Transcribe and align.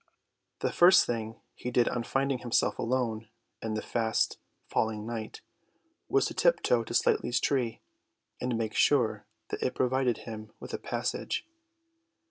The 0.61 0.71
first 0.71 1.05
thing 1.05 1.41
he 1.53 1.69
did 1.69 1.87
on 1.87 2.01
finding 2.03 2.39
himself 2.39 2.79
alone 2.79 3.29
in 3.61 3.75
the 3.75 3.83
fast 3.83 4.39
falling 4.65 5.05
night 5.05 5.41
was 6.09 6.25
to 6.25 6.33
tiptoe 6.33 6.83
to 6.85 6.93
Slightly's 6.95 7.39
tree, 7.39 7.81
and 8.41 8.57
make 8.57 8.73
sure 8.73 9.27
that 9.49 9.61
it 9.61 9.75
provided 9.75 10.17
him 10.25 10.53
with 10.59 10.73
a 10.73 10.79
passage. 10.79 11.45